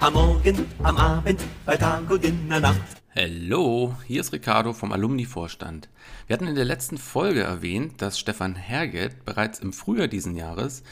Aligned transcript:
am 0.00 0.14
Morgen, 0.14 0.66
am 0.82 0.96
Abend, 0.96 1.40
bei 1.66 1.76
Tag 1.76 2.10
und 2.10 2.24
in 2.24 2.48
der 2.48 2.60
Nacht. 2.60 2.80
Hallo, 3.14 3.94
hier 4.06 4.22
ist 4.22 4.32
Ricardo 4.32 4.72
vom 4.72 4.92
Alumni-Vorstand. 4.92 5.90
Wir 6.26 6.34
hatten 6.34 6.46
in 6.46 6.54
der 6.54 6.64
letzten 6.64 6.96
Folge 6.96 7.42
erwähnt, 7.42 8.00
dass 8.00 8.18
Stefan 8.18 8.54
Herget 8.54 9.26
bereits 9.26 9.58
im 9.58 9.74
Frühjahr 9.74 10.08
diesen 10.08 10.36
Jahres 10.36 10.84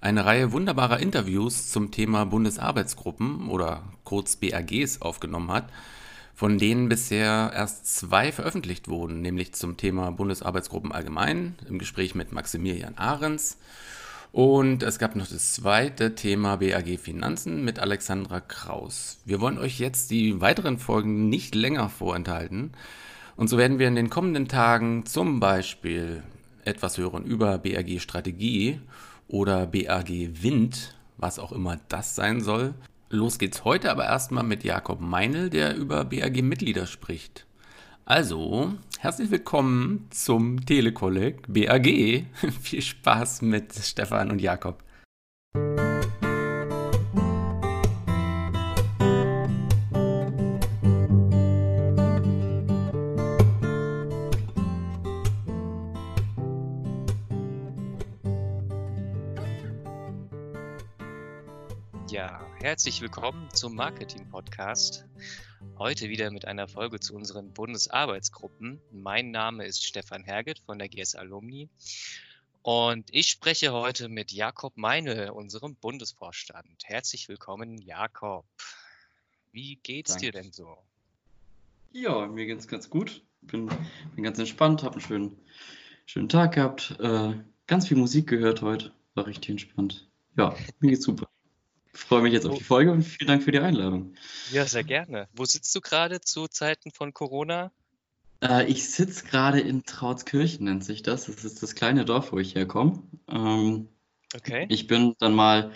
eine 0.00 0.24
Reihe 0.24 0.50
wunderbarer 0.50 0.98
Interviews 0.98 1.70
zum 1.70 1.92
Thema 1.92 2.26
Bundesarbeitsgruppen 2.26 3.48
oder 3.48 3.84
kurz 4.02 4.34
BAGs 4.34 5.00
aufgenommen 5.00 5.52
hat, 5.52 5.70
von 6.34 6.58
denen 6.58 6.88
bisher 6.88 7.52
erst 7.54 7.86
zwei 7.86 8.32
veröffentlicht 8.32 8.88
wurden, 8.88 9.20
nämlich 9.20 9.54
zum 9.54 9.76
Thema 9.76 10.10
Bundesarbeitsgruppen 10.10 10.90
allgemein 10.90 11.54
im 11.68 11.78
Gespräch 11.78 12.16
mit 12.16 12.32
Maximilian 12.32 12.98
Ahrens 12.98 13.58
und 14.36 14.82
es 14.82 14.98
gab 14.98 15.16
noch 15.16 15.26
das 15.26 15.54
zweite 15.54 16.14
Thema 16.14 16.56
BAG 16.56 16.98
Finanzen 16.98 17.64
mit 17.64 17.78
Alexandra 17.78 18.40
Kraus. 18.40 19.18
Wir 19.24 19.40
wollen 19.40 19.56
euch 19.56 19.78
jetzt 19.78 20.10
die 20.10 20.42
weiteren 20.42 20.76
Folgen 20.76 21.30
nicht 21.30 21.54
länger 21.54 21.88
vorenthalten. 21.88 22.72
Und 23.36 23.48
so 23.48 23.56
werden 23.56 23.78
wir 23.78 23.88
in 23.88 23.94
den 23.94 24.10
kommenden 24.10 24.46
Tagen 24.46 25.06
zum 25.06 25.40
Beispiel 25.40 26.22
etwas 26.66 26.98
hören 26.98 27.24
über 27.24 27.56
BAG 27.56 27.98
Strategie 27.98 28.78
oder 29.26 29.66
BAG 29.66 30.10
Wind, 30.10 30.94
was 31.16 31.38
auch 31.38 31.52
immer 31.52 31.78
das 31.88 32.14
sein 32.14 32.42
soll. 32.42 32.74
Los 33.08 33.38
geht's 33.38 33.64
heute 33.64 33.90
aber 33.90 34.04
erstmal 34.04 34.44
mit 34.44 34.64
Jakob 34.64 35.00
Meinl, 35.00 35.48
der 35.48 35.74
über 35.74 36.04
BAG 36.04 36.42
Mitglieder 36.42 36.86
spricht. 36.86 37.45
Also, 38.08 38.72
herzlich 39.00 39.32
willkommen 39.32 40.06
zum 40.12 40.64
Telekolleg 40.64 41.42
BAG. 41.48 42.24
Viel 42.62 42.80
Spaß 42.80 43.42
mit 43.42 43.74
Stefan 43.74 44.30
und 44.30 44.40
Jakob. 44.40 44.84
Ja, 62.08 62.40
herzlich 62.60 63.00
willkommen 63.00 63.48
zum 63.52 63.74
Marketing 63.74 64.30
Podcast. 64.30 65.04
Heute 65.78 66.08
wieder 66.08 66.30
mit 66.30 66.46
einer 66.46 66.68
Folge 66.68 67.00
zu 67.00 67.14
unseren 67.14 67.52
Bundesarbeitsgruppen. 67.52 68.80
Mein 68.92 69.30
Name 69.30 69.64
ist 69.64 69.84
Stefan 69.84 70.24
Herget 70.24 70.58
von 70.60 70.78
der 70.78 70.88
GS 70.88 71.14
Alumni 71.14 71.68
und 72.62 73.08
ich 73.12 73.28
spreche 73.28 73.72
heute 73.72 74.08
mit 74.08 74.32
Jakob 74.32 74.76
Meine, 74.76 75.32
unserem 75.34 75.76
Bundesvorstand. 75.76 76.82
Herzlich 76.84 77.28
willkommen, 77.28 77.78
Jakob. 77.78 78.44
Wie 79.52 79.76
geht's 79.76 80.12
Danke. 80.12 80.26
dir 80.26 80.32
denn 80.32 80.52
so? 80.52 80.76
Ja, 81.92 82.26
mir 82.26 82.46
geht's 82.46 82.66
ganz 82.66 82.90
gut. 82.90 83.22
Bin, 83.42 83.70
bin 84.14 84.24
ganz 84.24 84.38
entspannt, 84.38 84.82
habe 84.82 84.94
einen 84.94 85.00
schönen, 85.00 85.40
schönen 86.06 86.28
Tag 86.28 86.54
gehabt. 86.56 86.96
Äh, 86.98 87.34
ganz 87.68 87.86
viel 87.86 87.96
Musik 87.96 88.28
gehört 88.28 88.62
heute. 88.62 88.92
War 89.14 89.26
richtig 89.26 89.50
entspannt. 89.50 90.10
Ja, 90.36 90.56
mir 90.80 90.90
geht's 90.90 91.04
super 91.04 91.28
freue 91.98 92.22
mich 92.22 92.32
jetzt 92.32 92.46
auf 92.46 92.58
die 92.58 92.64
Folge 92.64 92.92
und 92.92 93.02
vielen 93.02 93.28
Dank 93.28 93.42
für 93.42 93.52
die 93.52 93.58
Einladung. 93.58 94.14
Ja, 94.52 94.66
sehr 94.66 94.84
gerne. 94.84 95.28
Wo 95.34 95.44
sitzt 95.44 95.74
du 95.74 95.80
gerade 95.80 96.20
zu 96.20 96.48
Zeiten 96.48 96.90
von 96.90 97.12
Corona? 97.12 97.72
Äh, 98.42 98.66
ich 98.66 98.88
sitze 98.88 99.24
gerade 99.24 99.60
in 99.60 99.84
Trautskirchen, 99.84 100.64
nennt 100.64 100.84
sich 100.84 101.02
das. 101.02 101.26
Das 101.26 101.44
ist 101.44 101.62
das 101.62 101.74
kleine 101.74 102.04
Dorf, 102.04 102.32
wo 102.32 102.38
ich 102.38 102.54
herkomme. 102.54 103.02
Ähm, 103.28 103.88
okay. 104.34 104.66
Ich 104.68 104.86
bin 104.86 105.14
dann 105.18 105.34
mal, 105.34 105.72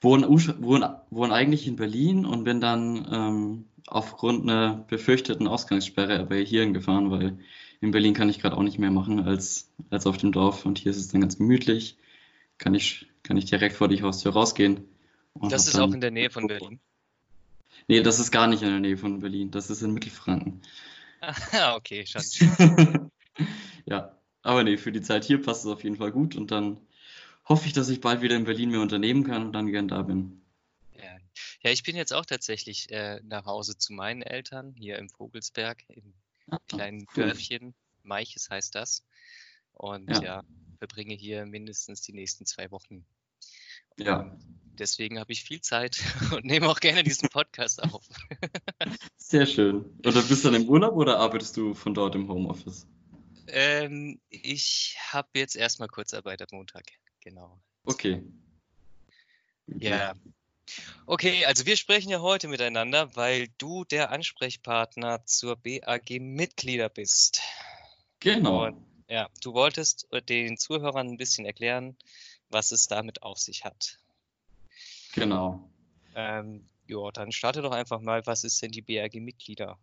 wohne, 0.00 0.28
wohne, 0.28 1.02
wohne 1.10 1.34
eigentlich 1.34 1.66
in 1.66 1.76
Berlin 1.76 2.24
und 2.24 2.44
bin 2.44 2.60
dann 2.60 3.06
ähm, 3.10 3.64
aufgrund 3.86 4.42
einer 4.42 4.84
befürchteten 4.88 5.46
Ausgangssperre 5.46 6.18
aber 6.20 6.36
hierhin 6.36 6.74
gefahren, 6.74 7.10
weil 7.10 7.38
in 7.80 7.90
Berlin 7.90 8.14
kann 8.14 8.28
ich 8.28 8.40
gerade 8.40 8.56
auch 8.56 8.62
nicht 8.62 8.78
mehr 8.78 8.92
machen 8.92 9.20
als, 9.20 9.72
als 9.90 10.06
auf 10.06 10.16
dem 10.16 10.32
Dorf 10.32 10.64
und 10.64 10.78
hier 10.78 10.90
ist 10.90 10.98
es 10.98 11.08
dann 11.08 11.20
ganz 11.20 11.36
gemütlich. 11.36 11.98
Kann 12.58 12.74
ich, 12.74 13.08
kann 13.24 13.36
ich 13.36 13.46
direkt 13.46 13.76
vor 13.76 13.88
die 13.88 14.02
Haustür 14.02 14.32
rausgehen 14.32 14.84
das 15.34 15.66
ist 15.66 15.78
auch 15.78 15.92
in 15.92 16.00
der 16.00 16.10
Nähe 16.10 16.30
von 16.30 16.46
Berlin. 16.46 16.80
Nee, 17.88 18.02
das 18.02 18.18
ist 18.18 18.30
gar 18.30 18.46
nicht 18.46 18.62
in 18.62 18.68
der 18.68 18.80
Nähe 18.80 18.96
von 18.96 19.20
Berlin. 19.20 19.50
Das 19.50 19.70
ist 19.70 19.82
in 19.82 19.92
Mittelfranken. 19.92 20.62
Ah, 21.52 21.76
okay, 21.76 22.04
schade. 22.04 23.08
ja, 23.86 24.18
aber 24.42 24.64
nee, 24.64 24.76
für 24.76 24.90
die 24.90 25.02
Zeit 25.02 25.22
hier 25.22 25.40
passt 25.40 25.64
es 25.64 25.70
auf 25.70 25.84
jeden 25.84 25.94
Fall 25.94 26.10
gut 26.10 26.34
und 26.34 26.50
dann 26.50 26.78
hoffe 27.44 27.68
ich, 27.68 27.72
dass 27.72 27.88
ich 27.90 28.00
bald 28.00 28.22
wieder 28.22 28.34
in 28.34 28.42
Berlin 28.42 28.70
mehr 28.70 28.80
unternehmen 28.80 29.22
kann 29.22 29.46
und 29.46 29.52
dann 29.52 29.68
gern 29.68 29.86
da 29.86 30.02
bin. 30.02 30.42
Ja, 30.96 31.16
ja 31.62 31.70
ich 31.70 31.84
bin 31.84 31.94
jetzt 31.94 32.12
auch 32.12 32.26
tatsächlich 32.26 32.90
äh, 32.90 33.20
nach 33.22 33.46
Hause 33.46 33.78
zu 33.78 33.92
meinen 33.92 34.22
Eltern 34.22 34.74
hier 34.74 34.98
im 34.98 35.08
Vogelsberg, 35.08 35.84
im 35.90 36.12
ah, 36.50 36.58
kleinen 36.66 37.06
cool. 37.16 37.26
Dörfchen. 37.26 37.72
Meiches 38.02 38.50
heißt 38.50 38.74
das. 38.74 39.04
Und 39.74 40.10
ja. 40.10 40.22
ja, 40.22 40.44
verbringe 40.78 41.14
hier 41.14 41.46
mindestens 41.46 42.02
die 42.02 42.12
nächsten 42.12 42.46
zwei 42.46 42.70
Wochen. 42.72 43.04
Ja. 43.96 44.20
Und 44.20 44.61
deswegen 44.78 45.18
habe 45.18 45.32
ich 45.32 45.44
viel 45.44 45.60
Zeit 45.60 45.98
und 46.32 46.44
nehme 46.44 46.68
auch 46.68 46.80
gerne 46.80 47.02
diesen 47.02 47.28
Podcast 47.28 47.82
auf. 47.82 48.04
Sehr 49.16 49.46
schön. 49.46 49.84
Dann 50.02 50.14
bist 50.14 50.44
du 50.44 50.50
dann 50.50 50.62
im 50.62 50.68
Urlaub 50.68 50.96
oder 50.96 51.18
arbeitest 51.18 51.56
du 51.56 51.74
von 51.74 51.94
dort 51.94 52.14
im 52.14 52.28
Homeoffice? 52.28 52.86
Ähm, 53.48 54.20
ich 54.28 54.96
habe 55.10 55.28
jetzt 55.34 55.56
erstmal 55.56 55.88
Kurzarbeit 55.88 56.42
ab 56.42 56.52
Montag, 56.52 56.84
genau. 57.20 57.60
Okay. 57.84 58.22
Ja. 59.66 60.14
Okay, 61.06 61.44
also 61.44 61.66
wir 61.66 61.76
sprechen 61.76 62.10
ja 62.10 62.20
heute 62.20 62.48
miteinander, 62.48 63.14
weil 63.16 63.48
du 63.58 63.84
der 63.84 64.10
Ansprechpartner 64.10 65.24
zur 65.26 65.56
BAG 65.56 66.20
Mitglieder 66.20 66.88
bist. 66.88 67.42
Genau. 68.20 68.66
Und, 68.66 68.86
ja, 69.08 69.28
du 69.42 69.52
wolltest 69.52 70.08
den 70.28 70.56
Zuhörern 70.56 71.08
ein 71.08 71.16
bisschen 71.16 71.44
erklären, 71.44 71.96
was 72.48 72.70
es 72.70 72.86
damit 72.86 73.22
auf 73.22 73.38
sich 73.38 73.64
hat. 73.64 73.98
Genau. 75.12 75.68
Ähm, 76.14 76.64
ja, 76.86 77.10
dann 77.12 77.32
starte 77.32 77.62
doch 77.62 77.72
einfach 77.72 78.00
mal, 78.00 78.22
was 78.26 78.44
ist 78.44 78.60
denn 78.62 78.70
die 78.70 78.82
BRG-Mitglieder? 78.82 79.78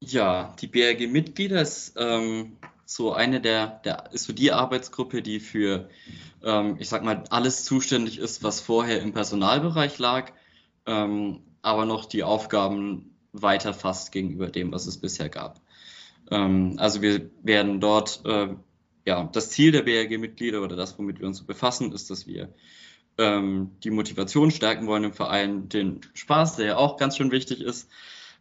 Ja, 0.00 0.56
die 0.60 0.66
BRG-Mitglieder 0.66 1.60
ist 1.60 1.94
ähm, 1.96 2.56
so 2.84 3.12
eine 3.12 3.40
der, 3.40 3.80
der, 3.84 4.10
ist 4.12 4.24
so 4.24 4.32
die 4.32 4.52
Arbeitsgruppe, 4.52 5.22
die 5.22 5.40
für, 5.40 5.88
ähm, 6.42 6.76
ich 6.78 6.88
sag 6.88 7.04
mal, 7.04 7.24
alles 7.30 7.64
zuständig 7.64 8.18
ist, 8.18 8.42
was 8.42 8.60
vorher 8.60 9.00
im 9.00 9.12
Personalbereich 9.12 9.98
lag, 9.98 10.32
ähm, 10.86 11.40
aber 11.62 11.84
noch 11.84 12.06
die 12.06 12.24
Aufgaben 12.24 13.14
weiter 13.32 13.72
fasst 13.72 14.12
gegenüber 14.12 14.48
dem, 14.48 14.72
was 14.72 14.86
es 14.86 14.98
bisher 14.98 15.28
gab. 15.28 15.60
Ähm, 16.30 16.74
also 16.78 17.00
wir 17.02 17.30
werden 17.42 17.80
dort 17.80 18.22
äh, 18.24 18.48
ja, 19.04 19.24
das 19.32 19.50
Ziel 19.50 19.72
der 19.72 19.82
BRG-Mitglieder 19.82 20.62
oder 20.62 20.76
das, 20.76 20.98
womit 20.98 21.20
wir 21.20 21.26
uns 21.26 21.38
so 21.38 21.44
befassen, 21.44 21.92
ist, 21.92 22.10
dass 22.10 22.26
wir 22.26 22.52
ähm, 23.18 23.72
die 23.84 23.90
Motivation 23.90 24.50
stärken 24.50 24.86
wollen 24.86 25.04
im 25.04 25.12
Verein, 25.12 25.68
den 25.68 26.00
Spaß, 26.14 26.56
der 26.56 26.66
ja 26.66 26.76
auch 26.76 26.96
ganz 26.96 27.16
schön 27.16 27.30
wichtig 27.30 27.60
ist, 27.60 27.88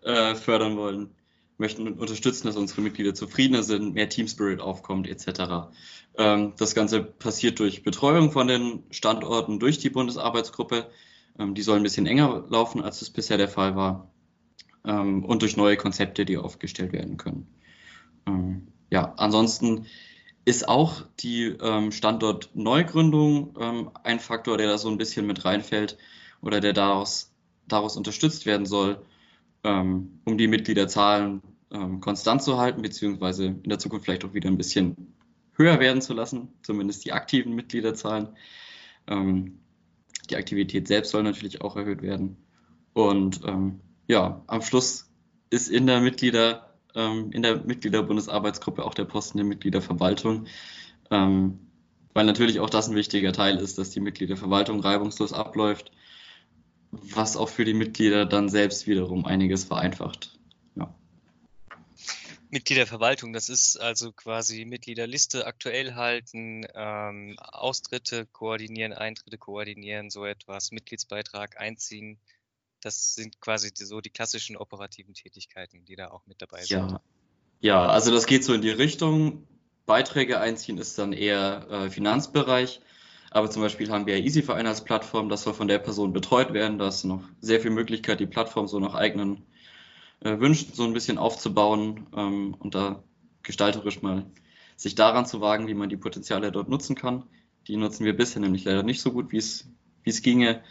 äh, 0.02 0.36
fördern 0.36 0.78
wollen, 0.78 1.12
möchten 1.58 1.88
unterstützen, 1.88 2.48
dass 2.48 2.58
unsere 2.58 2.82
Mitglieder 2.82 3.14
zufriedener 3.14 3.64
sind, 3.64 3.94
mehr 3.94 4.10
Team 4.10 4.28
Spirit 4.28 4.60
aufkommt, 4.60 5.08
etc. 5.08 5.72
Ähm, 6.18 6.54
das 6.58 6.76
Ganze 6.76 7.04
passiert 7.04 7.60
durch 7.60 7.84
Betreuung 7.84 8.32
von 8.32 8.48
den 8.48 8.84
Standorten 8.90 9.60
durch 9.60 9.78
die 9.78 9.90
Bundesarbeitsgruppe. 9.90 10.90
Ähm, 11.38 11.54
die 11.54 11.62
soll 11.62 11.78
ein 11.78 11.84
bisschen 11.84 12.08
enger 12.08 12.46
laufen, 12.50 12.82
als 12.82 13.02
es 13.02 13.10
bisher 13.10 13.38
der 13.38 13.50
Fall 13.50 13.76
war. 13.76 14.12
Ähm, 14.86 15.24
und 15.24 15.42
durch 15.44 15.56
neue 15.58 15.78
Konzepte, 15.78 16.26
die 16.26 16.38
aufgestellt 16.38 16.94
werden 16.94 17.18
können. 17.18 17.48
Ähm, 18.26 18.68
ja, 18.90 19.14
ansonsten 19.18 19.86
ist 20.46 20.68
auch 20.68 21.04
die 21.20 21.46
ähm, 21.46 21.92
Standortneugründung 21.92 23.56
ähm, 23.60 23.92
ein 24.04 24.20
Faktor, 24.20 24.58
der 24.58 24.68
da 24.68 24.78
so 24.78 24.90
ein 24.90 24.98
bisschen 24.98 25.28
mit 25.28 25.46
reinfällt 25.46 25.98
oder 26.42 26.60
der 26.60 26.74
daraus, 26.74 27.32
daraus 27.68 27.96
unterstützt 27.96 28.46
werden 28.46 28.66
soll, 28.66 29.02
ähm, 29.64 30.20
um 30.26 30.38
die 30.38 30.48
Mitgliederzahlen 30.48 31.42
ähm, 31.72 32.00
konstant 32.00 32.42
zu 32.42 32.58
halten, 32.58 32.82
beziehungsweise 32.82 33.46
in 33.46 33.70
der 33.70 33.80
Zukunft 33.80 34.06
vielleicht 34.06 34.26
auch 34.26 34.34
wieder 34.34 34.50
ein 34.50 34.58
bisschen 34.58 35.14
höher 35.54 35.80
werden 35.80 36.02
zu 36.02 36.14
lassen, 36.14 36.50
zumindest 36.64 37.06
die 37.06 37.14
aktiven 37.14 37.54
Mitgliederzahlen. 37.54 38.30
Ähm, 39.08 39.60
die 40.30 40.36
Aktivität 40.38 40.88
selbst 40.88 41.12
soll 41.12 41.24
natürlich 41.24 41.62
auch 41.62 41.76
erhöht 41.76 42.02
werden. 42.02 42.38
Und 42.94 43.42
ähm, 43.46 43.82
ja, 44.08 44.44
am 44.48 44.62
Schluss 44.62 45.12
ist 45.50 45.70
in 45.70 45.86
der 45.86 46.02
Mitglieder 46.02 46.71
ähm, 46.96 47.32
in 47.32 47.42
der 47.42 47.58
Mitgliederbundesarbeitsgruppe 47.64 48.84
auch 48.86 48.94
der 48.94 49.06
Posten 49.06 49.38
der 49.38 49.46
Mitgliederverwaltung, 49.46 50.48
ähm, 51.10 51.60
weil 52.14 52.26
natürlich 52.26 52.60
auch 52.60 52.70
das 52.70 52.90
ein 52.90 52.96
wichtiger 52.96 53.34
Teil 53.34 53.58
ist, 53.58 53.78
dass 53.78 53.92
die 53.92 54.00
Mitgliederverwaltung 54.00 54.80
reibungslos 54.82 55.34
abläuft, 55.34 55.92
was 56.92 57.38
auch 57.38 57.50
für 57.50 57.66
die 57.66 57.74
Mitglieder 57.74 58.26
dann 58.26 58.50
selbst 58.50 58.88
wiederum 58.88 59.26
einiges 59.26 59.64
vereinfacht. 59.64 60.38
Ja. 60.76 60.94
Mitgliederverwaltung, 62.50 63.32
das 63.32 63.48
ist 63.48 63.78
also 63.78 64.12
quasi 64.12 64.66
Mitgliederliste 64.66 65.48
aktuell 65.48 65.96
halten, 65.96 66.66
ähm, 66.76 67.38
Austritte 67.40 68.26
koordinieren, 68.26 68.92
Eintritte 68.92 69.38
koordinieren, 69.38 70.10
so 70.10 70.26
etwas, 70.26 70.72
Mitgliedsbeitrag 70.72 71.58
einziehen, 71.60 72.20
das 72.82 73.16
sind 73.16 73.40
quasi 73.40 73.72
so 73.74 74.02
die 74.02 74.10
klassischen 74.10 74.58
operativen 74.58 75.14
Tätigkeiten, 75.14 75.86
die 75.86 75.96
da 75.96 76.10
auch 76.10 76.26
mit 76.28 76.42
dabei 76.42 76.64
sind. 76.64 76.92
Ja, 76.92 77.02
ja, 77.60 77.86
also 77.88 78.12
das 78.12 78.26
geht 78.26 78.44
so 78.44 78.54
in 78.54 78.62
die 78.62 78.70
Richtung. 78.70 79.48
Beiträge 79.86 80.40
einziehen 80.40 80.78
ist 80.78 80.98
dann 80.98 81.14
eher 81.14 81.68
äh, 81.70 81.90
Finanzbereich. 81.90 82.82
Aber 83.30 83.50
zum 83.50 83.62
Beispiel 83.62 83.90
haben 83.90 84.08
wir 84.08 84.18
EasyVerein 84.18 84.68
als 84.68 84.84
Plattform, 84.84 85.30
das 85.30 85.44
soll 85.44 85.54
von 85.54 85.70
der 85.70 85.80
Person 85.80 86.12
betreut 86.12 86.54
werden. 86.54 86.78
Da 86.78 86.90
ist 86.90 87.06
noch 87.06 87.24
sehr 87.40 87.62
viel 87.62 87.72
Möglichkeit, 87.72 88.20
die 88.20 88.26
Plattform 88.26 88.68
so 88.68 88.80
nach 88.80 88.94
eigenen 88.94 89.46
äh, 90.20 90.38
Wünschen 90.40 90.74
so 90.74 90.84
ein 90.84 90.94
bisschen 90.94 91.18
aufzubauen 91.18 92.08
ähm, 92.16 92.56
und 92.60 92.76
da 92.76 93.04
gestalterisch 93.44 94.02
mal 94.02 94.26
sich 94.76 94.96
daran 94.96 95.26
zu 95.26 95.40
wagen, 95.40 95.68
wie 95.68 95.74
man 95.74 95.90
die 95.90 95.98
Potenziale 95.98 96.52
dort 96.52 96.68
nutzen 96.68 96.96
kann. 96.96 97.24
Die 97.68 97.78
nutzen 97.78 98.06
wir 98.06 98.16
bisher 98.16 98.42
nämlich 98.42 98.66
leider 98.66 98.84
nicht 98.84 99.02
so 99.02 99.12
gut, 99.12 99.32
wie 99.32 99.38
es 99.38 100.22
ginge. 100.22 100.64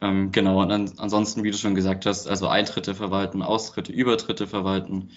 Ähm, 0.00 0.32
genau, 0.32 0.62
und 0.62 0.72
an, 0.72 0.92
ansonsten, 0.96 1.44
wie 1.44 1.50
du 1.50 1.58
schon 1.58 1.74
gesagt 1.74 2.06
hast, 2.06 2.26
also 2.26 2.48
Eintritte 2.48 2.94
verwalten, 2.94 3.42
Austritte, 3.42 3.92
Übertritte 3.92 4.46
verwalten, 4.46 5.10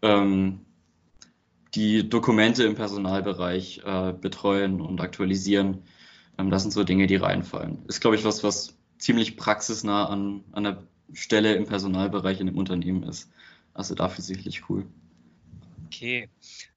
ähm, 0.00 0.60
die 1.74 2.08
Dokumente 2.08 2.64
im 2.64 2.74
Personalbereich 2.74 3.82
äh, 3.84 4.12
betreuen 4.12 4.80
und 4.80 5.00
aktualisieren. 5.00 5.82
Ähm, 6.38 6.50
das 6.50 6.62
sind 6.62 6.70
so 6.72 6.84
Dinge, 6.84 7.06
die 7.06 7.16
reinfallen. 7.16 7.84
Ist, 7.86 8.00
glaube 8.00 8.16
ich, 8.16 8.24
was, 8.24 8.44
was 8.44 8.78
ziemlich 8.98 9.36
praxisnah 9.36 10.06
an, 10.06 10.44
an 10.52 10.64
der 10.64 10.82
Stelle 11.12 11.54
im 11.54 11.66
Personalbereich 11.66 12.40
in 12.40 12.46
dem 12.46 12.56
Unternehmen 12.56 13.02
ist. 13.02 13.30
Also 13.74 13.94
dafür 13.94 14.22
sicherlich 14.22 14.68
cool. 14.68 14.86
Okay. 15.86 16.28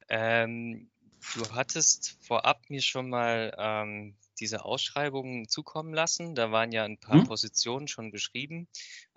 Ähm, 0.09 0.87
du 1.35 1.43
hattest 1.53 2.17
vorab 2.21 2.61
mir 2.69 2.81
schon 2.81 3.09
mal 3.09 3.53
ähm, 3.57 4.15
diese 4.39 4.65
Ausschreibungen 4.65 5.47
zukommen 5.47 5.93
lassen. 5.93 6.35
Da 6.35 6.51
waren 6.51 6.71
ja 6.71 6.83
ein 6.83 6.97
paar 6.97 7.19
hm? 7.19 7.27
Positionen 7.27 7.87
schon 7.87 8.11
beschrieben. 8.11 8.67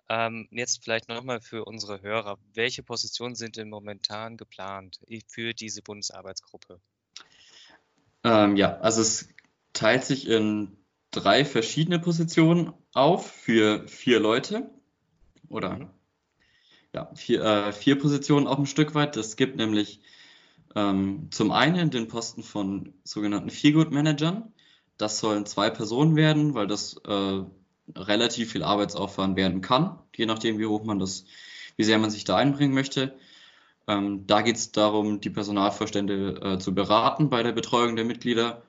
Ähm, 0.08 0.48
jetzt 0.50 0.82
vielleicht 0.82 1.08
nochmal 1.08 1.40
für 1.40 1.64
unsere 1.64 2.00
Hörer. 2.00 2.38
Welche 2.54 2.82
Positionen 2.82 3.34
sind 3.34 3.56
denn 3.56 3.68
momentan 3.68 4.36
geplant 4.36 5.00
für 5.26 5.52
diese 5.52 5.82
Bundesarbeitsgruppe? 5.82 6.80
Ähm, 8.24 8.56
ja, 8.56 8.78
also 8.78 9.02
es 9.02 9.28
teilt 9.74 10.04
sich 10.04 10.26
in 10.26 10.78
drei 11.10 11.44
verschiedene 11.44 11.98
Positionen 11.98 12.72
auf 12.92 13.30
für 13.30 13.86
vier 13.86 14.20
Leute. 14.20 14.70
Oder 15.48 15.78
mhm. 15.78 15.90
ja, 16.94 17.10
vier, 17.14 17.42
äh, 17.42 17.72
vier 17.72 17.98
Positionen 17.98 18.46
auch 18.46 18.58
ein 18.58 18.66
Stück 18.66 18.94
weit. 18.94 19.16
Es 19.16 19.36
gibt 19.36 19.56
nämlich 19.56 20.00
ähm, 20.74 21.28
zum 21.30 21.50
einen 21.52 21.90
den 21.90 22.08
Posten 22.08 22.42
von 22.42 22.94
sogenannten 23.04 23.50
Feelgood-Managern. 23.50 24.52
Das 24.98 25.18
sollen 25.20 25.46
zwei 25.46 25.70
Personen 25.70 26.16
werden, 26.16 26.54
weil 26.54 26.66
das 26.66 26.96
äh, 27.06 27.42
relativ 27.96 28.52
viel 28.52 28.62
Arbeitsaufwand 28.62 29.36
werden 29.36 29.60
kann, 29.60 29.98
je 30.14 30.26
nachdem, 30.26 30.58
wie 30.58 30.66
hoch 30.66 30.84
man 30.84 30.98
das, 30.98 31.24
wie 31.76 31.84
sehr 31.84 31.98
man 31.98 32.10
sich 32.10 32.24
da 32.24 32.36
einbringen 32.36 32.74
möchte. 32.74 33.16
Ähm, 33.86 34.26
da 34.26 34.42
geht 34.42 34.56
es 34.56 34.72
darum, 34.72 35.20
die 35.20 35.30
Personalvorstände 35.30 36.40
äh, 36.42 36.58
zu 36.58 36.74
beraten 36.74 37.30
bei 37.30 37.42
der 37.42 37.52
Betreuung 37.52 37.96
der 37.96 38.04
Mitglieder, 38.04 38.62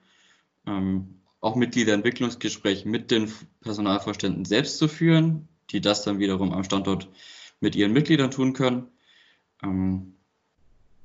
ähm, 0.66 1.22
auch 1.42 1.56
Mitgliederentwicklungsgespräche 1.56 2.88
mit 2.88 3.12
den 3.12 3.34
Personalvorständen 3.62 4.46
selbst 4.46 4.78
zu 4.78 4.88
führen, 4.88 5.50
die 5.72 5.82
das 5.82 6.04
dann 6.04 6.20
wiederum 6.20 6.54
am 6.54 6.64
Standort 6.64 7.10
mit 7.60 7.76
ihren 7.76 7.92
Mitgliedern 7.92 8.32
tun 8.32 8.54
können. 8.54 8.88
Ähm, 9.64 10.19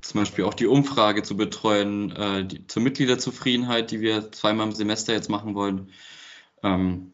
zum 0.04 0.20
Beispiel 0.20 0.44
auch 0.44 0.54
die 0.54 0.66
Umfrage 0.66 1.22
zu 1.22 1.36
betreuen 1.36 2.12
äh, 2.12 2.44
die, 2.44 2.66
zur 2.66 2.82
Mitgliederzufriedenheit, 2.82 3.90
die 3.90 4.00
wir 4.00 4.30
zweimal 4.32 4.66
im 4.66 4.74
Semester 4.74 5.14
jetzt 5.14 5.30
machen 5.30 5.54
wollen. 5.54 5.90
Ähm, 6.62 7.12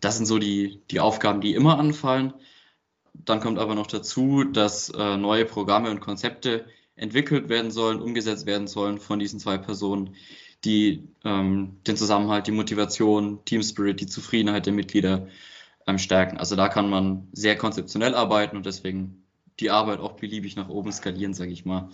das 0.00 0.16
sind 0.16 0.26
so 0.26 0.38
die, 0.38 0.80
die 0.90 1.00
Aufgaben, 1.00 1.40
die 1.40 1.54
immer 1.54 1.78
anfallen. 1.78 2.32
Dann 3.14 3.40
kommt 3.40 3.58
aber 3.58 3.74
noch 3.74 3.88
dazu, 3.88 4.44
dass 4.44 4.90
äh, 4.90 5.16
neue 5.16 5.44
Programme 5.44 5.90
und 5.90 6.00
Konzepte 6.00 6.66
entwickelt 6.94 7.48
werden 7.48 7.72
sollen, 7.72 8.00
umgesetzt 8.00 8.46
werden 8.46 8.68
sollen 8.68 9.00
von 9.00 9.18
diesen 9.18 9.40
zwei 9.40 9.58
Personen, 9.58 10.14
die 10.64 11.08
ähm, 11.24 11.78
den 11.86 11.96
Zusammenhalt, 11.96 12.46
die 12.46 12.52
Motivation, 12.52 13.44
Team 13.44 13.62
Spirit, 13.62 14.00
die 14.00 14.06
Zufriedenheit 14.06 14.66
der 14.66 14.72
Mitglieder 14.72 15.26
ähm, 15.86 15.98
stärken. 15.98 16.36
Also 16.36 16.54
da 16.54 16.68
kann 16.68 16.88
man 16.88 17.28
sehr 17.32 17.56
konzeptionell 17.56 18.14
arbeiten 18.14 18.56
und 18.56 18.66
deswegen 18.66 19.24
die 19.60 19.70
Arbeit 19.70 20.00
auch 20.00 20.12
beliebig 20.12 20.56
nach 20.56 20.68
oben 20.68 20.92
skalieren, 20.92 21.34
sage 21.34 21.52
ich 21.52 21.64
mal. 21.64 21.90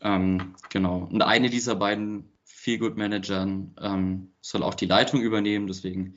Ähm, 0.00 0.54
genau. 0.70 1.08
Und 1.10 1.22
eine 1.22 1.50
dieser 1.50 1.76
beiden 1.76 2.32
Feelgood-Managern 2.44 3.76
ähm, 3.80 4.32
soll 4.40 4.62
auch 4.62 4.74
die 4.74 4.86
Leitung 4.86 5.20
übernehmen. 5.20 5.66
Deswegen 5.66 6.16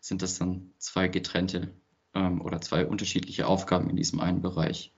sind 0.00 0.22
das 0.22 0.38
dann 0.38 0.72
zwei 0.78 1.08
getrennte 1.08 1.72
ähm, 2.14 2.40
oder 2.40 2.60
zwei 2.60 2.86
unterschiedliche 2.86 3.46
Aufgaben 3.46 3.90
in 3.90 3.96
diesem 3.96 4.20
einen 4.20 4.42
Bereich. 4.42 4.92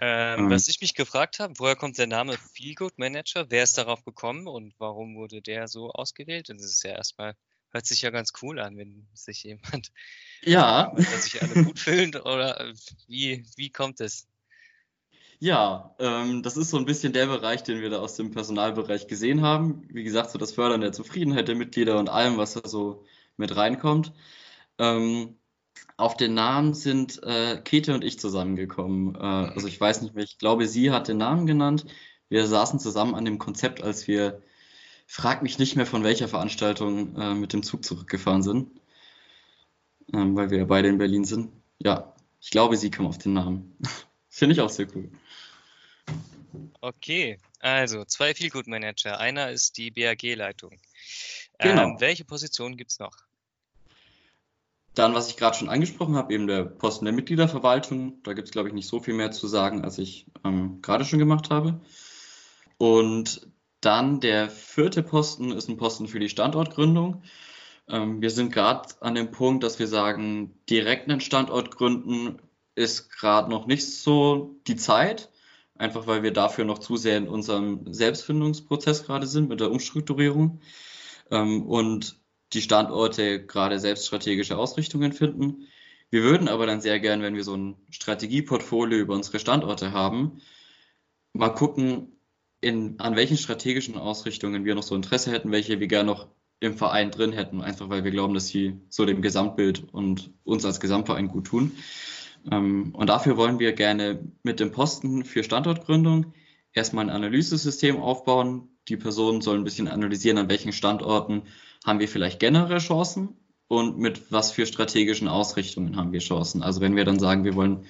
Ähm, 0.00 0.44
ähm, 0.44 0.50
was 0.50 0.68
ich 0.68 0.80
mich 0.80 0.94
gefragt 0.94 1.38
habe, 1.40 1.54
woher 1.58 1.76
kommt 1.76 1.98
der 1.98 2.06
Name 2.06 2.36
Feelgood 2.54 2.98
Manager? 2.98 3.50
Wer 3.50 3.62
ist 3.62 3.76
darauf 3.76 4.04
gekommen 4.04 4.46
und 4.46 4.74
warum 4.78 5.16
wurde 5.16 5.42
der 5.42 5.68
so 5.68 5.90
ausgewählt? 5.90 6.48
das 6.48 6.64
ist 6.64 6.82
ja 6.82 6.92
erstmal, 6.92 7.34
hört 7.70 7.86
sich 7.86 8.02
ja 8.02 8.10
ganz 8.10 8.32
cool 8.40 8.58
an, 8.58 8.78
wenn 8.78 9.06
sich 9.12 9.44
jemand, 9.44 9.92
ja, 10.42 10.94
sich 10.96 11.42
alle 11.42 11.64
gut 11.64 11.78
fühlen 11.78 12.16
oder 12.16 12.60
äh, 12.60 12.74
wie, 13.06 13.44
wie 13.56 13.70
kommt 13.70 14.00
es? 14.00 14.26
Ja, 15.42 15.94
ähm, 15.98 16.42
das 16.42 16.56
ist 16.58 16.68
so 16.70 16.76
ein 16.76 16.84
bisschen 16.84 17.12
der 17.14 17.26
Bereich, 17.26 17.62
den 17.62 17.80
wir 17.80 17.88
da 17.88 17.98
aus 17.98 18.14
dem 18.14 18.30
Personalbereich 18.30 19.06
gesehen 19.06 19.40
haben. 19.40 19.82
Wie 19.88 20.04
gesagt, 20.04 20.30
so 20.30 20.38
das 20.38 20.52
Fördern 20.52 20.82
der 20.82 20.92
Zufriedenheit 20.92 21.48
der 21.48 21.54
Mitglieder 21.56 21.98
und 21.98 22.10
allem, 22.10 22.36
was 22.36 22.54
da 22.54 22.68
so 22.68 23.04
mit 23.38 23.56
reinkommt. 23.56 24.12
Ähm, 24.78 25.38
auf 25.96 26.16
den 26.16 26.34
Namen 26.34 26.74
sind 26.74 27.22
äh, 27.22 27.60
Kete 27.62 27.94
und 27.94 28.04
ich 28.04 28.20
zusammengekommen. 28.20 29.14
Äh, 29.16 29.18
also 29.18 29.66
ich 29.68 29.80
weiß 29.80 30.02
nicht 30.02 30.14
mehr, 30.14 30.24
ich 30.24 30.38
glaube, 30.38 30.66
sie 30.68 30.90
hat 30.90 31.08
den 31.08 31.18
Namen 31.18 31.46
genannt. 31.46 31.86
Wir 32.28 32.46
saßen 32.46 32.78
zusammen 32.80 33.14
an 33.14 33.24
dem 33.24 33.38
Konzept, 33.38 33.82
als 33.82 34.08
wir, 34.08 34.42
frag 35.06 35.42
mich 35.42 35.58
nicht 35.58 35.76
mehr 35.76 35.86
von 35.86 36.04
welcher 36.04 36.28
Veranstaltung, 36.28 37.16
äh, 37.16 37.34
mit 37.34 37.52
dem 37.54 37.62
Zug 37.62 37.84
zurückgefahren 37.84 38.42
sind, 38.42 38.80
ähm, 40.12 40.36
weil 40.36 40.50
wir 40.50 40.58
ja 40.58 40.64
beide 40.64 40.88
in 40.88 40.98
Berlin 40.98 41.24
sind. 41.24 41.52
Ja, 41.78 42.14
ich 42.40 42.50
glaube, 42.50 42.76
sie 42.76 42.90
kam 42.90 43.06
auf 43.06 43.18
den 43.18 43.32
Namen. 43.34 43.76
Finde 44.30 44.54
ich 44.54 44.60
auch 44.60 44.70
sehr 44.70 44.86
cool. 44.94 45.10
Okay, 46.80 47.38
also 47.58 48.04
zwei 48.04 48.34
Feelgood-Manager. 48.34 49.18
Einer 49.18 49.50
ist 49.50 49.76
die 49.76 49.90
BAG-Leitung. 49.90 50.78
Genau. 51.58 51.82
Ähm, 51.82 51.96
welche 52.00 52.24
Positionen 52.24 52.76
gibt 52.76 52.92
es 52.92 52.98
noch? 52.98 53.16
Dann, 54.94 55.14
was 55.14 55.28
ich 55.28 55.36
gerade 55.36 55.56
schon 55.56 55.68
angesprochen 55.68 56.16
habe, 56.16 56.32
eben 56.32 56.46
der 56.46 56.64
Posten 56.64 57.04
der 57.04 57.14
Mitgliederverwaltung. 57.14 58.22
Da 58.22 58.32
gibt 58.32 58.48
es, 58.48 58.52
glaube 58.52 58.68
ich, 58.68 58.74
nicht 58.74 58.88
so 58.88 59.00
viel 59.00 59.14
mehr 59.14 59.30
zu 59.30 59.46
sagen, 59.46 59.84
als 59.84 59.98
ich 59.98 60.26
ähm, 60.44 60.80
gerade 60.82 61.04
schon 61.04 61.18
gemacht 61.18 61.50
habe. 61.50 61.80
Und 62.78 63.48
dann 63.80 64.20
der 64.20 64.48
vierte 64.48 65.02
Posten 65.02 65.52
ist 65.52 65.68
ein 65.68 65.76
Posten 65.76 66.08
für 66.08 66.18
die 66.18 66.28
Standortgründung. 66.28 67.22
Ähm, 67.88 68.20
wir 68.20 68.30
sind 68.30 68.52
gerade 68.52 68.88
an 69.00 69.14
dem 69.14 69.30
Punkt, 69.30 69.64
dass 69.64 69.78
wir 69.78 69.86
sagen, 69.86 70.58
direkt 70.68 71.08
einen 71.08 71.20
Standort 71.20 71.76
gründen 71.76 72.40
ist 72.74 73.10
gerade 73.10 73.50
noch 73.50 73.66
nicht 73.66 73.86
so 73.86 74.56
die 74.66 74.76
Zeit 74.76 75.30
einfach 75.80 76.06
weil 76.06 76.22
wir 76.22 76.32
dafür 76.32 76.64
noch 76.64 76.78
zu 76.78 76.96
sehr 76.96 77.16
in 77.16 77.26
unserem 77.26 77.92
Selbstfindungsprozess 77.92 79.06
gerade 79.06 79.26
sind 79.26 79.48
mit 79.48 79.60
der 79.60 79.70
Umstrukturierung 79.70 80.60
ähm, 81.30 81.66
und 81.66 82.18
die 82.52 82.60
Standorte 82.60 83.44
gerade 83.46 83.80
selbst 83.80 84.06
strategische 84.06 84.58
Ausrichtungen 84.58 85.12
finden. 85.12 85.68
Wir 86.10 86.22
würden 86.22 86.48
aber 86.48 86.66
dann 86.66 86.80
sehr 86.80 87.00
gern, 87.00 87.22
wenn 87.22 87.34
wir 87.34 87.44
so 87.44 87.56
ein 87.56 87.76
Strategieportfolio 87.90 88.98
über 88.98 89.14
unsere 89.14 89.38
Standorte 89.38 89.92
haben, 89.92 90.42
mal 91.32 91.50
gucken, 91.50 92.18
in, 92.60 93.00
an 93.00 93.16
welchen 93.16 93.38
strategischen 93.38 93.96
Ausrichtungen 93.96 94.64
wir 94.64 94.74
noch 94.74 94.82
so 94.82 94.94
Interesse 94.94 95.30
hätten, 95.30 95.52
welche 95.52 95.80
wir 95.80 95.86
gerne 95.86 96.10
noch 96.10 96.28
im 96.58 96.76
Verein 96.76 97.10
drin 97.10 97.32
hätten, 97.32 97.62
einfach 97.62 97.88
weil 97.88 98.04
wir 98.04 98.10
glauben, 98.10 98.34
dass 98.34 98.48
sie 98.48 98.80
so 98.90 99.06
dem 99.06 99.22
Gesamtbild 99.22 99.84
und 99.94 100.30
uns 100.44 100.66
als 100.66 100.78
Gesamtverein 100.78 101.28
gut 101.28 101.46
tun. 101.46 101.72
Ähm, 102.50 102.94
und 102.94 103.08
dafür 103.08 103.36
wollen 103.36 103.58
wir 103.58 103.72
gerne 103.72 104.20
mit 104.42 104.60
dem 104.60 104.72
Posten 104.72 105.24
für 105.24 105.44
Standortgründung 105.44 106.34
erstmal 106.72 107.04
ein 107.04 107.10
Analysesystem 107.10 108.00
aufbauen. 108.00 108.68
Die 108.88 108.96
Personen 108.96 109.40
sollen 109.40 109.62
ein 109.62 109.64
bisschen 109.64 109.88
analysieren, 109.88 110.38
an 110.38 110.48
welchen 110.48 110.72
Standorten 110.72 111.42
haben 111.84 112.00
wir 112.00 112.08
vielleicht 112.08 112.40
generelle 112.40 112.78
Chancen 112.78 113.36
und 113.68 113.98
mit 113.98 114.32
was 114.32 114.52
für 114.52 114.66
strategischen 114.66 115.28
Ausrichtungen 115.28 115.96
haben 115.96 116.12
wir 116.12 116.20
Chancen. 116.20 116.62
Also 116.62 116.80
wenn 116.80 116.96
wir 116.96 117.04
dann 117.04 117.18
sagen, 117.18 117.44
wir 117.44 117.54
wollen 117.54 117.84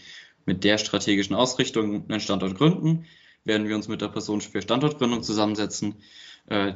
mit 0.47 0.65
der 0.65 0.79
strategischen 0.79 1.35
Ausrichtung 1.37 2.09
einen 2.09 2.21
Standort 2.21 2.57
gründen, 2.57 3.07
werden 3.45 3.69
wir 3.69 3.77
uns 3.77 3.89
mit 3.89 4.03
der 4.03 4.09
Person 4.09 4.41
für 4.41 4.63
Standortgründung 4.63 5.23
zusammensetzen, 5.23 5.97
äh, 6.47 6.75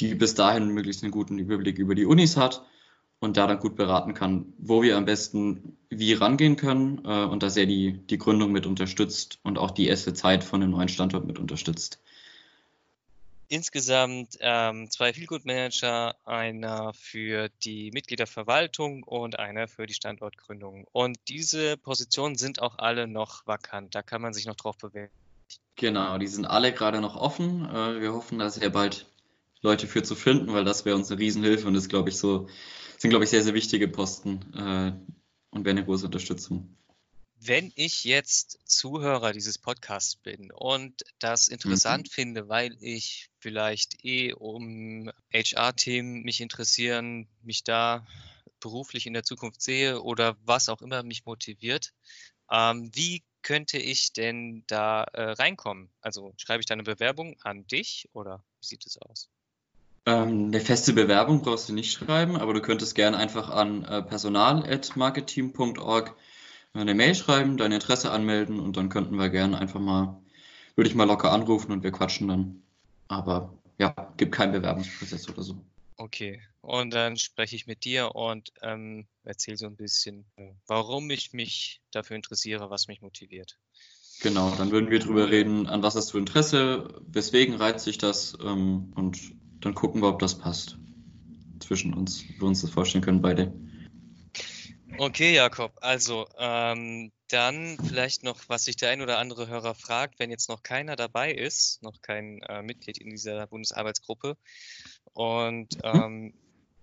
die 0.00 0.14
bis 0.14 0.34
dahin 0.34 0.68
möglichst 0.68 1.02
einen 1.02 1.12
guten 1.12 1.38
Überblick 1.38 1.78
über 1.78 1.94
die 1.94 2.04
Unis 2.04 2.36
hat 2.36 2.64
und 3.24 3.36
da 3.36 3.46
dann 3.46 3.58
gut 3.58 3.76
beraten 3.76 4.14
kann, 4.14 4.52
wo 4.58 4.82
wir 4.82 4.96
am 4.96 5.04
besten 5.04 5.76
wie 5.90 6.12
rangehen 6.12 6.56
können 6.56 7.02
äh, 7.04 7.24
und 7.24 7.42
dass 7.42 7.56
er 7.56 7.66
die, 7.66 7.92
die 7.92 8.18
Gründung 8.18 8.52
mit 8.52 8.66
unterstützt 8.66 9.38
und 9.42 9.58
auch 9.58 9.70
die 9.70 9.86
erste 9.86 10.12
Zeit 10.14 10.44
von 10.44 10.60
dem 10.60 10.70
neuen 10.70 10.88
Standort 10.88 11.26
mit 11.26 11.38
unterstützt. 11.38 12.00
insgesamt 13.48 14.36
ähm, 14.40 14.90
zwei 14.90 15.12
Feelgood 15.12 15.44
Manager, 15.44 16.16
einer 16.24 16.92
für 16.94 17.48
die 17.64 17.90
Mitgliederverwaltung 17.92 19.02
und 19.04 19.38
einer 19.38 19.68
für 19.68 19.86
die 19.86 19.94
Standortgründung. 19.94 20.86
Und 20.92 21.18
diese 21.28 21.76
Positionen 21.76 22.36
sind 22.36 22.60
auch 22.60 22.78
alle 22.78 23.06
noch 23.06 23.46
vakant. 23.46 23.94
Da 23.94 24.02
kann 24.02 24.22
man 24.22 24.32
sich 24.34 24.46
noch 24.46 24.56
drauf 24.56 24.76
bewerben. 24.78 25.12
Genau, 25.76 26.18
die 26.18 26.26
sind 26.26 26.46
alle 26.46 26.72
gerade 26.72 27.00
noch 27.00 27.16
offen. 27.16 27.68
Äh, 27.68 28.00
wir 28.00 28.12
hoffen, 28.12 28.38
da 28.38 28.50
sehr 28.50 28.70
bald 28.70 29.06
Leute 29.62 29.86
für 29.86 30.02
zu 30.02 30.14
finden, 30.14 30.52
weil 30.52 30.64
das 30.64 30.84
wäre 30.84 30.96
uns 30.96 31.10
eine 31.10 31.20
Riesenhilfe 31.20 31.66
und 31.66 31.74
ist, 31.74 31.88
glaube 31.88 32.10
ich, 32.10 32.18
so, 32.18 32.48
sind, 33.04 33.10
glaube 33.10 33.24
ich, 33.24 33.30
sehr, 33.30 33.42
sehr 33.42 33.52
wichtige 33.52 33.86
Posten 33.86 34.40
äh, 34.54 34.92
und 35.50 35.66
wäre 35.66 35.76
eine 35.76 35.84
große 35.84 36.06
Unterstützung. 36.06 36.74
Wenn 37.38 37.70
ich 37.74 38.04
jetzt 38.04 38.60
Zuhörer 38.64 39.34
dieses 39.34 39.58
Podcasts 39.58 40.16
bin 40.16 40.50
und 40.50 41.02
das 41.18 41.48
interessant 41.48 42.06
mhm. 42.06 42.10
finde, 42.10 42.48
weil 42.48 42.74
ich 42.80 43.28
vielleicht 43.40 44.02
eh 44.06 44.32
um 44.32 45.10
HR-Themen 45.30 46.22
mich 46.22 46.40
interessieren, 46.40 47.28
mich 47.42 47.62
da 47.62 48.06
beruflich 48.58 49.06
in 49.06 49.12
der 49.12 49.24
Zukunft 49.24 49.60
sehe 49.60 50.00
oder 50.00 50.38
was 50.42 50.70
auch 50.70 50.80
immer 50.80 51.02
mich 51.02 51.26
motiviert, 51.26 51.92
ähm, 52.50 52.90
wie 52.94 53.22
könnte 53.42 53.76
ich 53.76 54.14
denn 54.14 54.64
da 54.66 55.04
äh, 55.12 55.32
reinkommen? 55.32 55.90
Also 56.00 56.32
schreibe 56.38 56.60
ich 56.60 56.66
da 56.66 56.72
eine 56.72 56.84
Bewerbung 56.84 57.36
an 57.42 57.66
dich 57.66 58.08
oder 58.14 58.42
wie 58.60 58.66
sieht 58.66 58.86
es 58.86 58.96
aus? 58.96 59.28
Ähm, 60.06 60.48
eine 60.48 60.60
feste 60.60 60.92
Bewerbung 60.92 61.40
brauchst 61.42 61.68
du 61.68 61.72
nicht 61.72 61.92
schreiben, 61.92 62.36
aber 62.36 62.52
du 62.52 62.60
könntest 62.60 62.94
gerne 62.94 63.16
einfach 63.16 63.50
an 63.50 63.84
äh, 63.84 64.02
personal.marketing.org 64.02 66.14
eine 66.74 66.94
Mail 66.94 67.14
schreiben, 67.14 67.56
dein 67.56 67.72
Interesse 67.72 68.10
anmelden 68.10 68.60
und 68.60 68.76
dann 68.76 68.88
könnten 68.88 69.16
wir 69.16 69.30
gerne 69.30 69.58
einfach 69.58 69.80
mal, 69.80 70.20
würde 70.74 70.90
ich 70.90 70.96
mal 70.96 71.04
locker 71.04 71.32
anrufen 71.32 71.72
und 71.72 71.84
wir 71.84 71.92
quatschen 71.92 72.28
dann. 72.28 72.62
Aber 73.08 73.54
ja, 73.78 73.94
gibt 74.16 74.34
keinen 74.34 74.52
Bewerbungsprozess 74.52 75.28
oder 75.28 75.42
so. 75.42 75.56
Okay, 75.96 76.42
und 76.60 76.92
dann 76.92 77.16
spreche 77.16 77.54
ich 77.54 77.68
mit 77.68 77.84
dir 77.84 78.16
und 78.16 78.52
ähm, 78.62 79.06
erzähle 79.22 79.56
so 79.56 79.66
ein 79.66 79.76
bisschen, 79.76 80.24
warum 80.66 81.08
ich 81.10 81.32
mich 81.32 81.80
dafür 81.92 82.16
interessiere, 82.16 82.70
was 82.70 82.88
mich 82.88 83.00
motiviert. 83.00 83.56
Genau, 84.20 84.52
dann 84.56 84.72
würden 84.72 84.90
wir 84.90 84.98
drüber 84.98 85.30
reden, 85.30 85.68
an 85.68 85.82
was 85.82 85.94
hast 85.94 86.12
du 86.12 86.18
Interesse, 86.18 87.00
weswegen 87.06 87.54
reizt 87.54 87.84
sich 87.84 87.98
das 87.98 88.36
ähm, 88.42 88.92
und 88.96 89.20
dann 89.64 89.74
gucken 89.74 90.02
wir, 90.02 90.08
ob 90.08 90.18
das 90.18 90.38
passt 90.38 90.78
zwischen 91.60 91.94
uns, 91.94 92.24
wir 92.38 92.46
uns 92.46 92.60
das 92.60 92.70
vorstellen 92.70 93.04
können, 93.04 93.22
beide. 93.22 93.52
Okay, 94.98 95.34
Jakob, 95.34 95.72
also 95.80 96.26
ähm, 96.38 97.10
dann 97.28 97.78
vielleicht 97.82 98.22
noch, 98.22 98.48
was 98.48 98.64
sich 98.64 98.76
der 98.76 98.90
ein 98.90 99.00
oder 99.00 99.18
andere 99.18 99.48
Hörer 99.48 99.74
fragt, 99.74 100.18
wenn 100.18 100.30
jetzt 100.30 100.48
noch 100.48 100.62
keiner 100.62 100.94
dabei 100.94 101.32
ist, 101.32 101.82
noch 101.82 102.00
kein 102.00 102.40
äh, 102.42 102.62
Mitglied 102.62 102.98
in 102.98 103.10
dieser 103.10 103.46
Bundesarbeitsgruppe 103.48 104.36
und 105.12 105.74
mhm. 105.76 105.80
ähm, 105.82 106.34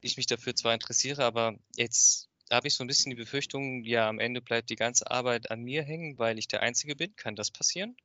ich 0.02 0.18
mich 0.18 0.26
dafür 0.26 0.56
zwar 0.56 0.74
interessiere, 0.74 1.24
aber 1.24 1.56
jetzt 1.78 2.28
habe 2.52 2.68
ich 2.68 2.74
so 2.74 2.84
ein 2.84 2.88
bisschen 2.88 3.12
die 3.12 3.16
Befürchtung, 3.16 3.84
ja, 3.86 4.10
am 4.10 4.20
Ende 4.20 4.42
bleibt 4.42 4.70
die 4.70 4.76
ganze 4.76 5.10
Arbeit 5.10 5.52
an 5.52 5.62
mir 5.62 5.84
hängen, 5.84 6.18
weil 6.18 6.38
ich 6.38 6.48
der 6.48 6.62
Einzige 6.62 6.96
bin. 6.96 7.16
Kann 7.16 7.36
das 7.36 7.50
passieren? 7.50 7.96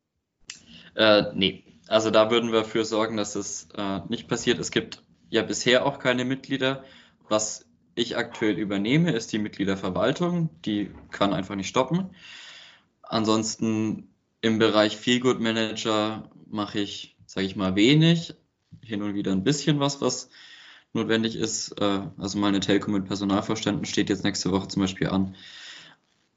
Äh, 0.94 1.24
nee, 1.34 1.64
also 1.88 2.10
da 2.10 2.30
würden 2.30 2.52
wir 2.52 2.60
dafür 2.60 2.84
sorgen, 2.84 3.16
dass 3.16 3.36
es 3.36 3.68
äh, 3.76 4.00
nicht 4.08 4.28
passiert. 4.28 4.58
Es 4.58 4.70
gibt 4.70 5.02
ja 5.30 5.42
bisher 5.42 5.86
auch 5.86 5.98
keine 5.98 6.24
Mitglieder. 6.24 6.84
Was 7.28 7.66
ich 7.94 8.16
aktuell 8.16 8.58
übernehme, 8.58 9.12
ist 9.12 9.32
die 9.32 9.38
Mitgliederverwaltung. 9.38 10.50
Die 10.64 10.90
kann 11.10 11.32
einfach 11.32 11.54
nicht 11.54 11.68
stoppen. 11.68 12.10
Ansonsten 13.02 14.08
im 14.40 14.58
Bereich 14.58 14.96
Feelgood 14.96 15.40
Manager 15.40 16.30
mache 16.46 16.80
ich, 16.80 17.16
sage 17.26 17.46
ich 17.46 17.56
mal, 17.56 17.76
wenig. 17.76 18.34
Hin 18.82 19.02
und 19.02 19.14
wieder 19.14 19.32
ein 19.32 19.44
bisschen 19.44 19.80
was, 19.80 20.00
was 20.00 20.28
notwendig 20.92 21.36
ist. 21.36 21.80
Äh, 21.80 22.02
also 22.18 22.38
meine 22.38 22.60
Telco 22.60 22.90
mit 22.90 23.06
Personalvorständen 23.06 23.84
steht 23.84 24.08
jetzt 24.10 24.24
nächste 24.24 24.50
Woche 24.50 24.68
zum 24.68 24.82
Beispiel 24.82 25.08
an. 25.08 25.36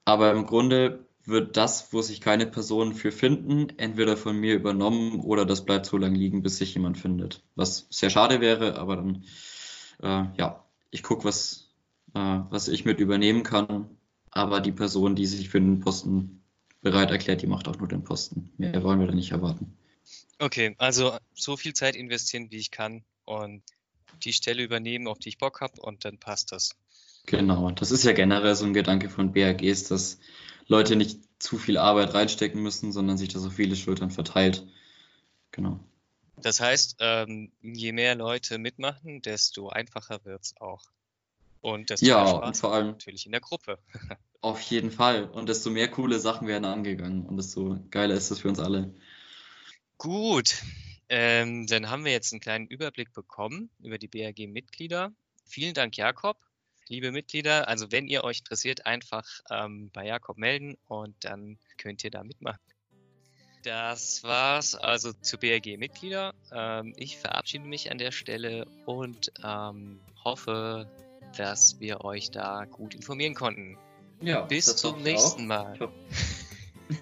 Aber 0.06 0.32
im 0.32 0.46
Grunde 0.46 1.06
wird 1.30 1.58
das, 1.58 1.94
wo 1.94 2.02
sich 2.02 2.22
keine 2.22 2.46
Personen 2.46 2.94
für 2.94 3.12
finden, 3.12 3.70
entweder 3.78 4.18
von 4.18 4.38
mir 4.38 4.56
übernommen 4.56 5.20
oder 5.22 5.46
das 5.46 5.66
bleibt 5.66 5.86
so 5.86 5.98
lange 5.98 6.18
liegen, 6.18 6.42
bis 6.42 6.58
sich 6.58 6.74
jemand 6.74 6.98
findet. 6.98 7.44
Was 7.56 7.88
sehr 7.90 8.10
schade 8.10 8.42
wäre, 8.42 8.78
aber 8.78 8.98
dann, 8.98 9.24
äh, 10.02 10.26
ja, 10.38 10.66
ich 10.92 11.04
gucke, 11.04 11.26
was, 11.26 11.72
äh, 12.14 12.40
was 12.50 12.68
ich 12.68 12.86
mit 12.86 13.00
übernehmen 13.00 13.44
kann. 13.44 13.98
Aber 14.32 14.62
die 14.62 14.72
Person, 14.72 15.16
die 15.16 15.26
sich 15.26 15.50
für 15.50 15.60
den 15.60 15.80
Posten 15.80 16.44
bereit 16.82 17.12
erklärt, 17.12 17.42
die 17.42 17.48
macht 17.48 17.68
auch 17.68 17.78
nur 17.78 17.88
den 17.88 18.04
Posten. 18.04 18.52
Mehr 18.58 18.84
wollen 18.84 19.00
wir 19.00 19.08
da 19.08 19.14
nicht 19.14 19.32
erwarten. 19.32 19.78
Okay, 20.40 20.76
also 20.78 21.18
so 21.34 21.58
viel 21.58 21.74
Zeit 21.74 21.96
investieren, 21.96 22.50
wie 22.52 22.58
ich 22.58 22.72
kann 22.72 23.04
und 23.26 23.64
die 24.24 24.34
Stelle 24.34 24.64
übernehmen, 24.64 25.08
auf 25.08 25.20
die 25.20 25.30
ich 25.30 25.38
Bock 25.38 25.62
habe 25.62 25.82
und 25.82 26.06
dann 26.06 26.18
passt 26.18 26.52
das. 26.52 26.76
Genau, 27.26 27.72
das 27.72 27.92
ist 27.92 28.04
ja 28.04 28.14
generell 28.14 28.56
so 28.56 28.66
ein 28.66 28.74
Gedanke 28.74 29.10
von 29.10 29.34
BAGs, 29.34 29.84
dass 29.84 30.20
Leute 30.70 30.96
nicht 30.96 31.20
zu 31.40 31.58
viel 31.58 31.78
Arbeit 31.78 32.14
reinstecken 32.14 32.62
müssen, 32.62 32.94
sondern 32.94 33.18
sich 33.18 33.30
das 33.30 33.44
auf 33.46 33.54
viele 33.54 33.76
Schultern 33.76 34.12
verteilt. 34.12 34.66
Genau. 35.52 35.80
Das 36.38 36.62
heißt, 36.62 36.98
ähm, 37.00 37.52
je 37.62 37.92
mehr 37.92 38.16
Leute 38.16 38.60
mitmachen, 38.60 39.22
desto 39.22 39.70
einfacher 39.70 40.24
wird 40.24 40.44
es 40.44 40.56
auch. 40.62 40.84
Und 41.62 41.90
desto 41.90 42.06
ja, 42.06 42.24
mehr 42.24 42.30
Spaß 42.30 42.48
und 42.48 42.58
vor 42.58 42.74
allem 42.74 42.88
natürlich 42.88 43.26
in 43.26 43.34
der 43.34 43.42
Gruppe. 43.42 43.80
auf 44.42 44.62
jeden 44.62 44.92
Fall. 44.92 45.26
Und 45.26 45.50
desto 45.50 45.70
mehr 45.70 45.90
coole 45.90 46.20
Sachen 46.20 46.48
werden 46.48 46.66
angegangen 46.66 47.26
und 47.26 47.36
desto 47.36 47.80
geiler 47.90 48.14
ist 48.14 48.32
es 48.32 48.40
für 48.40 48.48
uns 48.48 48.60
alle. 48.60 48.94
Gut, 49.98 50.62
ähm, 51.10 51.68
dann 51.68 51.90
haben 51.90 52.06
wir 52.06 52.12
jetzt 52.12 52.32
einen 52.32 52.40
kleinen 52.40 52.68
Überblick 52.68 53.12
bekommen 53.12 53.70
über 53.80 53.98
die 53.98 54.08
BRG-Mitglieder. 54.08 55.12
Vielen 55.46 55.74
Dank, 55.74 55.98
Jakob. 55.98 56.38
Liebe 56.90 57.12
Mitglieder, 57.12 57.68
also 57.68 57.92
wenn 57.92 58.08
ihr 58.08 58.24
euch 58.24 58.40
interessiert, 58.40 58.86
einfach 58.86 59.26
ähm, 59.50 59.90
bei 59.94 60.06
Jakob 60.06 60.38
melden 60.38 60.76
und 60.88 61.16
dann 61.22 61.58
könnt 61.78 62.04
ihr 62.04 62.12
da 62.12 62.24
mitmachen. 62.24 62.60
Das 63.64 64.24
war's 64.24 64.74
also 64.74 65.14
zu 65.14 65.38
BRG-Mitglieder. 65.38 66.34
Ähm, 66.52 66.94
ich 66.98 67.18
verabschiede 67.18 67.66
mich 67.66 67.92
an 67.92 67.98
der 67.98 68.12
Stelle 68.12 68.66
und 68.86 69.32
ähm, 69.44 70.00
hoffe, 70.24 70.90
dass 71.38 71.80
wir 71.80 72.04
euch 72.04 72.32
da 72.32 72.66
gut 72.66 72.96
informieren 72.96 73.36
konnten. 73.36 73.78
Ja, 74.22 74.42
bis 74.42 74.76
zum 74.76 75.02
nächsten 75.04 75.44
auch. 75.52 75.78
Mal. 75.78 75.92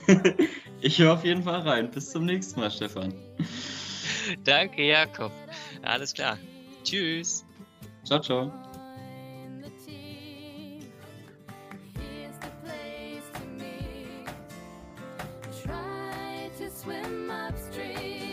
Ich 0.82 1.00
höre 1.00 1.13
auf 1.13 1.24
jeden 1.24 1.44
Fall 1.44 1.62
rein. 1.62 1.89
Bis 1.89 2.12
zum 2.12 2.25
nächsten 2.25 2.60
Mal, 2.60 2.70
Stefan. 2.70 3.13
Danke, 4.44 4.84
Jakob. 4.84 5.32
Alles 5.82 6.13
klar. 6.13 6.38
Tschüss. 6.84 7.46
Ciao, 8.03 8.20
ciao. 8.20 8.66
try 15.64 16.50
to 16.58 16.70
swim 16.70 17.32
upstream. 17.32 18.26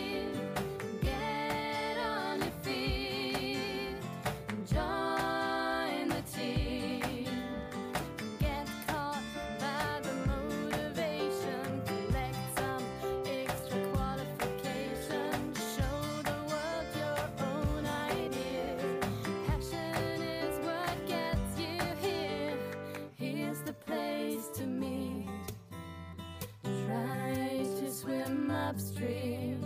upstream. 28.69 29.63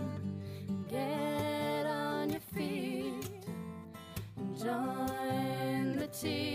Get 0.88 1.86
on 1.86 2.30
your 2.30 2.40
feet 2.54 3.30
and 4.36 4.58
join 4.58 5.96
the 5.96 6.06
team. 6.08 6.49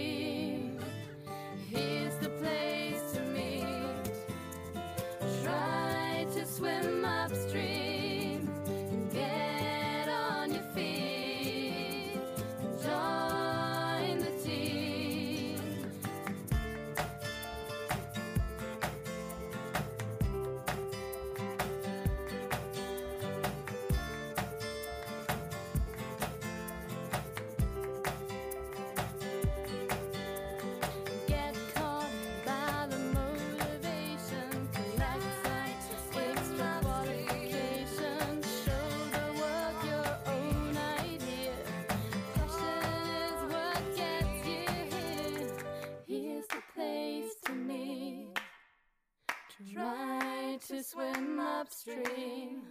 Try 49.73 50.59
to 50.67 50.83
swim 50.83 51.39
upstream. 51.39 52.61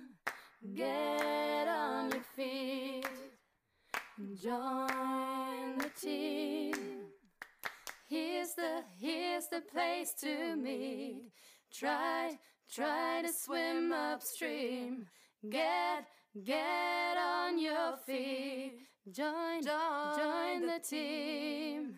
Get 0.74 1.66
on 1.68 2.10
your 2.12 2.22
feet. 2.36 3.06
Join 4.40 5.78
the 5.78 5.90
team. 6.00 6.74
Here's 8.08 8.54
the 8.54 8.84
here's 9.00 9.48
the 9.48 9.62
place 9.72 10.14
to 10.20 10.54
meet. 10.56 11.32
Try 11.72 12.38
try 12.72 13.22
to 13.22 13.32
swim 13.32 13.92
upstream. 13.92 15.06
Get 15.48 16.06
get 16.44 17.16
on 17.16 17.58
your 17.58 17.96
feet. 18.06 18.86
Join 19.10 19.62
join 19.62 20.66
the 20.66 20.80
team. 20.88 21.96